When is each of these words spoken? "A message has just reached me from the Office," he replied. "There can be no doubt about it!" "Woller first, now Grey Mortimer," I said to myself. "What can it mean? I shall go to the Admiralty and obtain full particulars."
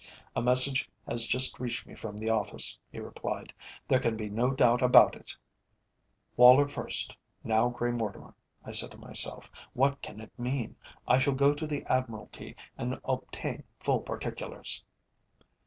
"A 0.35 0.41
message 0.41 0.89
has 1.07 1.27
just 1.27 1.59
reached 1.59 1.85
me 1.85 1.93
from 1.93 2.17
the 2.17 2.27
Office," 2.31 2.79
he 2.91 2.99
replied. 2.99 3.53
"There 3.87 3.99
can 3.99 4.17
be 4.17 4.31
no 4.31 4.49
doubt 4.49 4.81
about 4.81 5.15
it!" 5.15 5.31
"Woller 6.35 6.67
first, 6.67 7.15
now 7.43 7.69
Grey 7.69 7.91
Mortimer," 7.91 8.33
I 8.65 8.71
said 8.71 8.89
to 8.93 8.97
myself. 8.97 9.51
"What 9.73 10.01
can 10.01 10.19
it 10.19 10.31
mean? 10.39 10.75
I 11.07 11.19
shall 11.19 11.35
go 11.35 11.53
to 11.53 11.67
the 11.67 11.85
Admiralty 11.85 12.55
and 12.79 12.99
obtain 13.03 13.63
full 13.79 13.99
particulars." 13.99 14.83